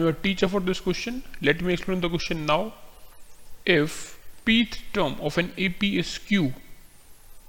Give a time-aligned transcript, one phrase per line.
[0.00, 1.22] I'm your teacher for this question.
[1.42, 2.72] Let me explain the question now.
[3.66, 6.54] If pth term of an AP is Q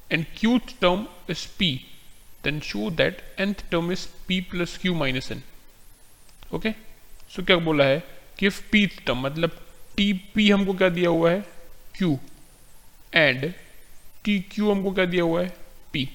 [0.09, 1.85] and qth term is P,
[2.43, 5.43] then show that nth term is P plus Q minus n.
[6.51, 6.75] Okay?
[7.29, 8.03] So क्या बोला है
[8.39, 9.57] कि if pth term मतलब
[9.97, 11.45] TP हमको क्या दिया हुआ है
[11.97, 12.17] Q
[13.13, 13.53] एंड
[14.27, 15.57] TQ हमको क्या दिया हुआ है
[15.95, 16.05] P.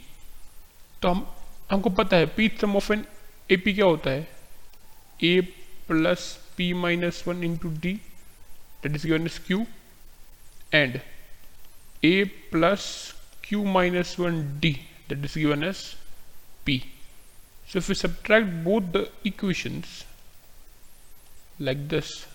[1.02, 1.26] तो हम
[1.70, 3.06] हमको पता है pth term of an
[3.50, 4.28] AP क्या होता है
[5.22, 7.99] A plus p minus 1 into d
[8.81, 9.67] that is given as q
[10.71, 11.01] and
[12.03, 15.95] a plus q minus 1 d that is given as
[16.65, 16.85] p.
[17.67, 20.05] So if we subtract both the equations
[21.59, 22.25] like this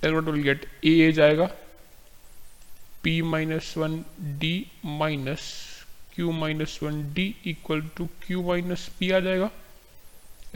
[0.00, 1.48] then what will get a a जाएगा
[3.02, 4.04] p minus 1
[4.42, 4.52] d
[4.82, 5.44] minus
[6.14, 9.50] q minus 1 d equal to q minus p आ जाएगा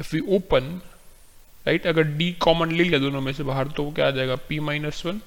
[0.04, 0.70] if we open
[1.67, 4.35] right अगर D common ले लिया दोनों में से बाहर तो वो क्या आ जाएगा?
[4.49, 5.19] P minus one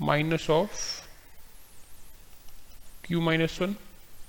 [0.00, 0.74] minus of
[3.04, 3.74] q minus one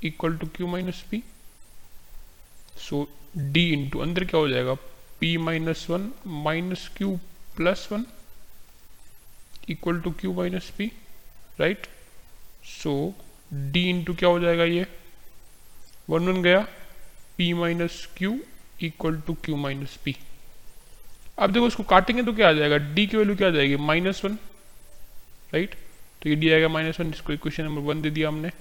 [0.03, 1.22] equal to q minus p
[2.78, 3.03] so
[3.38, 4.73] d into अंदर क्या हो जाएगा?
[5.19, 7.16] P minus one minus q
[7.56, 8.06] plus one
[9.69, 10.92] equal to q minus p
[11.59, 11.88] right
[12.72, 12.95] so
[13.53, 14.88] d into क्या हो जाएगा ये?
[16.09, 16.67] One one गया।
[17.38, 18.39] P minus q
[18.84, 20.16] equal to q minus p
[21.38, 22.78] अब देखो इसको काटेंगे तो क्या आ जाएगा?
[22.78, 23.76] डी की वैल्यू क्या आ जाएगी?
[23.78, 24.38] माइनस वन
[25.54, 25.76] राइट
[26.22, 28.52] तो ये डी आएगा माइनस वन इसको इक्वेशन नंबर वन दे दिया हमने।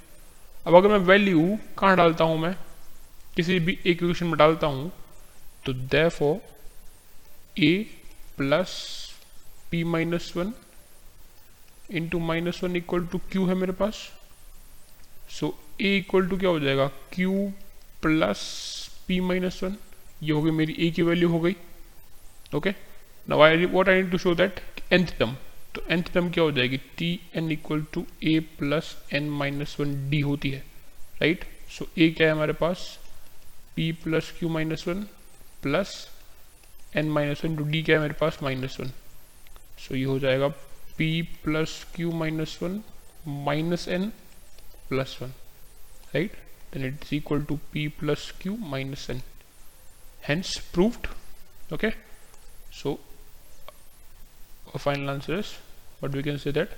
[0.66, 2.54] अब अगर मैं वैल्यू कहाँ डालता हूँ मैं?
[3.36, 4.90] किसी भी एक इक्वेशन में डालता हूँ
[5.66, 6.40] तो दे फो
[7.58, 7.72] a
[8.36, 8.72] plus
[9.70, 10.52] p minus one
[11.90, 14.08] into minus one equal to q है मेरे पास।
[15.30, 16.86] सो ए इक्वल टू क्या हो जाएगा?
[17.12, 17.52] Q
[18.02, 18.40] plus
[19.08, 19.76] p minus one
[20.22, 21.56] ये हो गई मेरी ए की वैल्यू हो गई।
[22.56, 22.70] Okay
[23.28, 24.60] now I what I need to show that
[24.92, 25.34] nth term
[25.74, 26.76] तो nth टर्म क्या हो जाएगी?
[26.98, 30.64] T n equal to a plus n minus one d होती है
[31.20, 31.44] राइट
[31.78, 32.98] सो ए क्या है हमारे पास?
[33.78, 35.02] P plus q minus one
[35.62, 35.94] plus
[36.96, 38.38] n minus one to d क्या है मेरे पास?
[38.42, 38.92] माइनस वन
[39.86, 40.48] सो ये हो जाएगा
[40.98, 41.10] p
[41.44, 42.80] plus q minus one
[43.46, 44.12] minus n
[44.88, 45.32] plus one
[46.14, 46.32] right
[46.72, 49.22] then it is equal to p plus q minus n.
[50.26, 51.08] Hence, proved,
[51.72, 51.90] okay?
[52.70, 52.98] So
[54.72, 55.56] our final answer is
[56.00, 56.70] but we can say that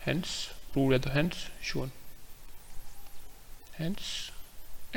[0.00, 1.90] hence proved at the hence shown.
[3.78, 4.30] Hence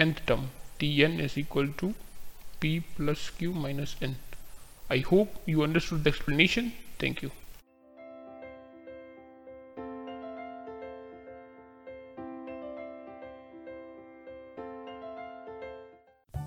[0.05, 0.49] nth term
[0.79, 1.93] tn is equal to
[2.59, 4.15] p plus q minus n.
[4.89, 6.73] I hope you understood the explanation.
[6.99, 7.31] Thank you